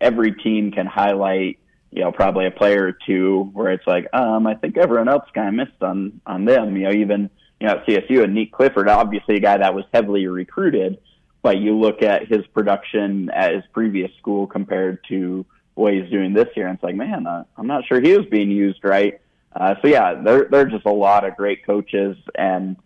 [0.00, 1.58] Every team can highlight
[1.90, 5.24] you know, probably a player or two where it's like, um, I think everyone else
[5.34, 6.76] kind of missed on on them.
[6.76, 10.26] You know, even you know, CSU and Nique Clifford, obviously a guy that was heavily
[10.26, 10.98] recruited,
[11.42, 15.44] but you look at his production at his previous school compared to
[15.74, 18.26] what he's doing this year, and it's like, man, uh, I'm not sure he was
[18.26, 19.20] being used right.
[19.54, 22.76] Uh, so yeah, there there are just a lot of great coaches, and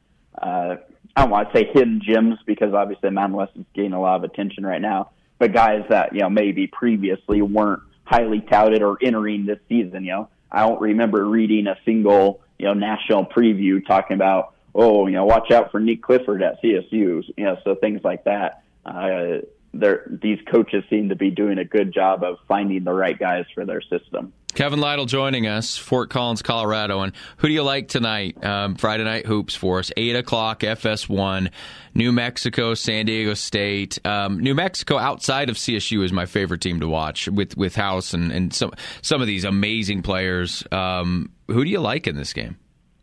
[0.40, 0.76] uh,
[1.16, 4.16] I don't want to say hidden gems because obviously Mountain West is getting a lot
[4.16, 8.98] of attention right now, but guys that you know maybe previously weren't highly touted or
[9.02, 10.04] entering this season.
[10.04, 15.06] You know, I don't remember reading a single you know national preview talking about oh,
[15.06, 18.62] you know, watch out for Nique Clifford at CSU, you know, so things like that.
[18.84, 19.42] Uh,
[19.74, 23.64] these coaches seem to be doing a good job of finding the right guys for
[23.64, 24.32] their system.
[24.54, 27.00] Kevin Lytle joining us, Fort Collins, Colorado.
[27.00, 28.42] And who do you like tonight?
[28.44, 31.50] Um, Friday night hoops for us, eight o'clock, FS1,
[31.94, 33.98] New Mexico, San Diego State.
[34.04, 38.12] Um, New Mexico outside of CSU is my favorite team to watch with with House
[38.12, 40.62] and, and some some of these amazing players.
[40.70, 42.58] Um, who do you like in this game?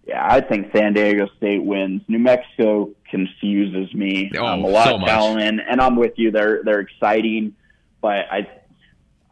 [0.10, 2.02] Yeah, I think San Diego State wins.
[2.08, 4.32] New Mexico confuses me.
[4.36, 6.32] Oh, um, a lot so of talent, and I'm with you.
[6.32, 7.56] They're they're exciting,
[8.02, 8.50] but I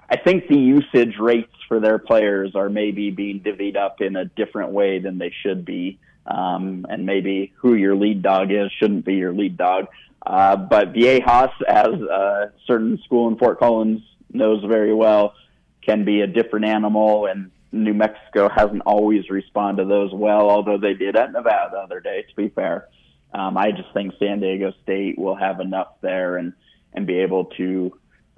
[0.07, 4.25] I think the usage rates for their players are maybe being divvied up in a
[4.25, 5.97] different way than they should be.
[6.27, 9.87] Um, and maybe who your lead dog is shouldn't be your lead dog.
[10.23, 15.33] Uh, but Viejas, as a certain school in Fort Collins knows very well,
[15.81, 20.77] can be a different animal and New Mexico hasn't always responded to those well, although
[20.77, 22.87] they did at Nevada the other day, to be fair.
[23.33, 26.53] Um, I just think San Diego State will have enough there and,
[26.93, 27.91] and be able to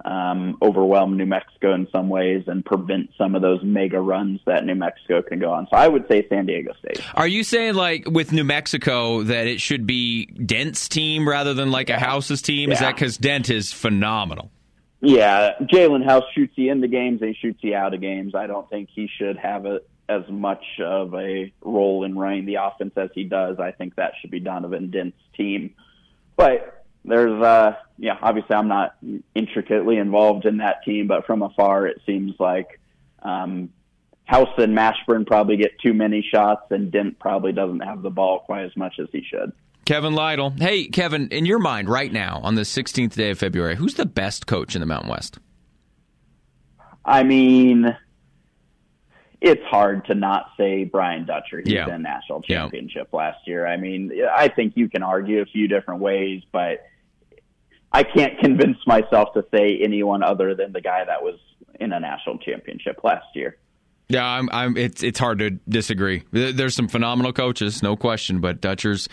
[0.04, 4.64] um, overwhelm New Mexico in some ways and prevent some of those mega runs that
[4.64, 5.66] New Mexico can go on.
[5.70, 7.04] So I would say San Diego State.
[7.14, 11.70] Are you saying like with New Mexico that it should be Dent's team rather than
[11.70, 12.70] like a House's team?
[12.70, 12.74] Yeah.
[12.74, 14.50] Is that because Dent is phenomenal?
[15.00, 18.34] Yeah, Jalen House shoots you into games and shoots you out of games.
[18.34, 22.56] I don't think he should have a, as much of a role in running the
[22.56, 23.58] offense as he does.
[23.58, 25.74] I think that should be Donovan Dent's team.
[26.36, 28.94] But there's uh yeah obviously I'm not
[29.34, 32.78] intricately involved in that team, but from afar it seems like
[33.22, 33.70] um,
[34.24, 38.40] House and Mashburn probably get too many shots, and Dent probably doesn't have the ball
[38.40, 39.52] quite as much as he should.
[39.90, 40.50] Kevin Lytle.
[40.56, 44.06] Hey, Kevin, in your mind right now on the 16th day of February, who's the
[44.06, 45.40] best coach in the Mountain West?
[47.04, 47.96] I mean,
[49.40, 51.58] it's hard to not say Brian Dutcher.
[51.64, 51.92] He's Yeah.
[51.92, 53.66] in national championship last year.
[53.66, 56.86] I mean, I think you can argue a few different ways, but
[57.90, 61.40] I can't convince myself to say anyone other than the guy that was
[61.80, 63.56] in a national championship last year.
[64.08, 66.22] Yeah, I'm, I'm, it's it's hard to disagree.
[66.30, 69.08] There's some phenomenal coaches, no question, but Dutcher's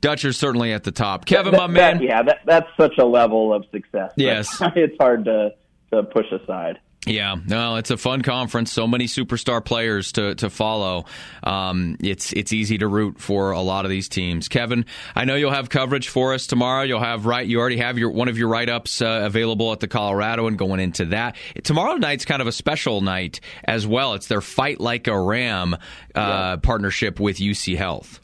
[0.00, 1.24] Dutcher's certainly at the top.
[1.24, 1.98] Kevin, That- my man.
[1.98, 4.12] that- yeah, that, that's such a level of success.
[4.16, 4.56] Yes.
[4.76, 5.54] it's hard to
[5.92, 6.78] to push aside.
[7.08, 8.72] Yeah, no, it's a fun conference.
[8.72, 11.04] So many superstar players to to follow.
[11.44, 14.48] Um, it's it's easy to root for a lot of these teams.
[14.48, 16.82] Kevin, I know you'll have coverage for us tomorrow.
[16.82, 17.46] You'll have right.
[17.46, 20.80] You already have your one of your write ups uh, available at the Coloradoan going
[20.80, 21.36] into that.
[21.62, 24.14] Tomorrow night's kind of a special night as well.
[24.14, 25.76] It's their Fight Like a Ram
[26.16, 28.20] uh, partnership with UC Health.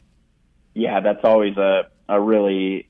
[0.73, 2.89] Yeah, that's always a, a really,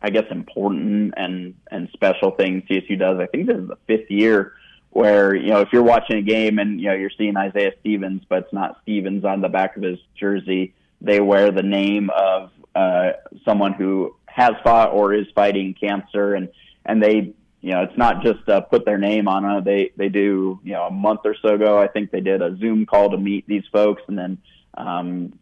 [0.00, 3.18] I guess, important and, and special thing CSU does.
[3.18, 4.54] I think this is the fifth year
[4.90, 8.22] where, you know, if you're watching a game and, you know, you're seeing Isaiah Stevens,
[8.28, 12.50] but it's not Stevens on the back of his jersey, they wear the name of
[12.74, 13.12] uh,
[13.44, 16.34] someone who has fought or is fighting cancer.
[16.34, 16.48] And,
[16.84, 19.64] and they, you know, it's not just uh, put their name on it.
[19.64, 22.56] They, they do, you know, a month or so ago, I think they did a
[22.56, 24.38] Zoom call to meet these folks and then,
[24.88, 25.32] um,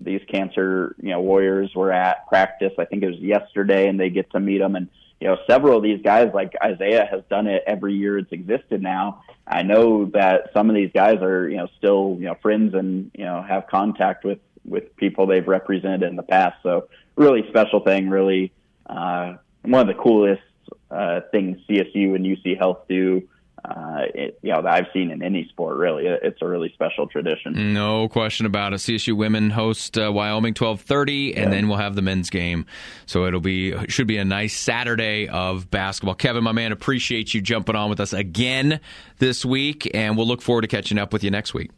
[0.00, 4.10] these cancer you know warriors were at practice i think it was yesterday and they
[4.10, 4.88] get to meet them and
[5.20, 8.82] you know several of these guys like isaiah has done it every year it's existed
[8.82, 9.22] now.
[9.46, 13.10] I know that some of these guys are you know still you know friends and
[13.14, 16.56] you know have contact with with people they've represented in the past.
[16.62, 18.52] So really special thing really
[18.86, 20.42] uh one of the coolest
[20.90, 23.26] uh things csu and uc health do
[23.68, 25.76] uh, it, you know, that I've seen in any sport.
[25.76, 27.72] Really, It- it's a really special tradition.
[27.74, 28.76] No question about it.
[28.76, 32.66] CSU women host uh, Wyoming twelve thirty, and then we'll have the men's game.
[33.06, 36.14] So it'll be should be a nice Saturday of basketball.
[36.14, 38.80] Kevin, my man, appreciate you jumping on with us again
[39.18, 41.70] this week, and we'll look forward to catching up with you next week.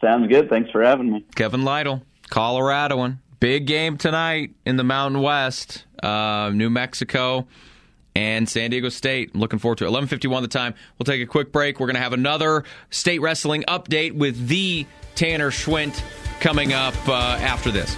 [0.00, 0.48] Sounds good.
[0.48, 1.24] Thanks for having me.
[1.34, 7.46] Kevin Lytle, Coloradoan, big game tonight in the Mountain West, uh, New Mexico.
[8.14, 9.36] And San Diego State.
[9.36, 9.88] Looking forward to it.
[9.88, 10.74] 11:51 the time.
[10.98, 11.78] We'll take a quick break.
[11.78, 16.02] We're going to have another state wrestling update with the Tanner Schwint
[16.40, 17.96] coming up uh, after this.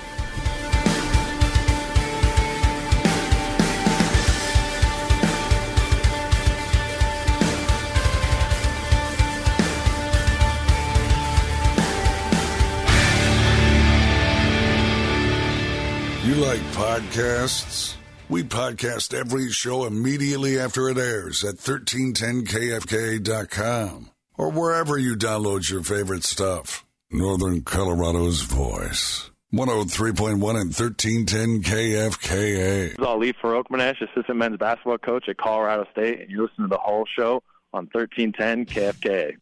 [16.24, 17.96] You like podcasts?
[18.32, 25.82] We podcast every show immediately after it airs at 1310kfk.com or wherever you download your
[25.82, 26.86] favorite stuff.
[27.10, 29.30] Northern Colorado's voice.
[29.52, 32.88] 103.1 and 1310 KFKA.
[32.88, 36.68] This is Ali Farokhmanesh, assistant men's basketball coach at Colorado State, and you listen to
[36.68, 37.42] the Hull Show
[37.74, 39.36] on 1310 KFKA.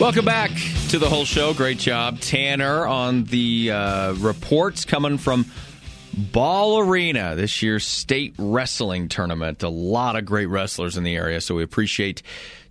[0.00, 0.50] Welcome back
[0.88, 1.54] to the Hull Show.
[1.54, 5.46] Great job, Tanner, on the uh, reports coming from
[6.12, 9.62] Ball Arena, this year's state wrestling tournament.
[9.62, 12.22] A lot of great wrestlers in the area, so we appreciate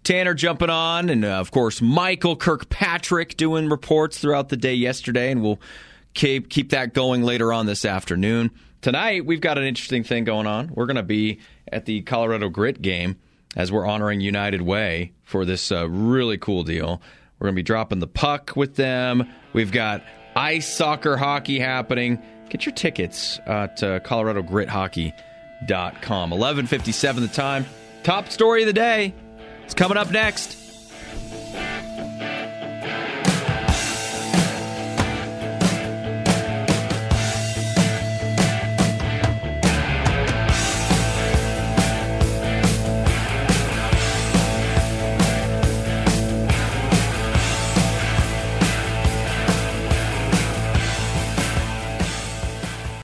[0.03, 5.31] Tanner jumping on, and uh, of course Michael Kirkpatrick doing reports throughout the day yesterday,
[5.31, 5.61] and we'll
[6.13, 8.51] keep keep that going later on this afternoon.
[8.81, 10.71] Tonight we've got an interesting thing going on.
[10.75, 11.39] We're going to be
[11.71, 13.15] at the Colorado Grit game
[13.55, 17.01] as we're honoring United Way for this uh, really cool deal.
[17.39, 19.29] We're going to be dropping the puck with them.
[19.53, 20.03] We've got
[20.35, 22.21] ice soccer hockey happening.
[22.49, 26.29] Get your tickets at uh, coloradogrithockey.com.
[26.29, 27.65] 1157 the time.
[28.03, 29.13] Top story of the day.
[29.65, 30.62] It's coming up next.